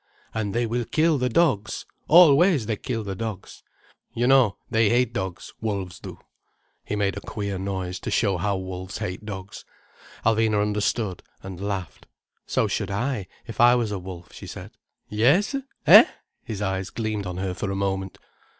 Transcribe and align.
"And 0.33 0.55
they 0.55 0.65
will 0.65 0.85
kill 0.85 1.19
the 1.19 1.29
dogs! 1.29 1.85
Always 2.07 2.65
they 2.65 2.75
kill 2.75 3.03
the 3.03 3.13
dogs. 3.13 3.61
You 4.15 4.25
know, 4.25 4.57
they 4.67 4.89
hate 4.89 5.13
dogs, 5.13 5.53
wolves 5.61 5.99
do." 5.99 6.17
He 6.83 6.95
made 6.95 7.15
a 7.17 7.21
queer 7.21 7.59
noise, 7.59 7.99
to 7.99 8.09
show 8.09 8.37
how 8.37 8.57
wolves 8.57 8.97
hate 8.97 9.25
dogs. 9.27 9.63
Alvina 10.25 10.59
understood, 10.59 11.21
and 11.43 11.61
laughed. 11.61 12.07
"So 12.47 12.67
should 12.67 12.89
I, 12.89 13.27
if 13.45 13.61
I 13.61 13.75
was 13.75 13.91
a 13.91 13.99
wolf," 13.99 14.33
she 14.33 14.47
said. 14.47 14.71
"Yes—eh?" 15.07 16.05
His 16.43 16.63
eyes 16.63 16.89
gleamed 16.89 17.27
on 17.27 17.37
her 17.37 17.53
for 17.53 17.69
a 17.69 17.75
moment. 17.75 18.17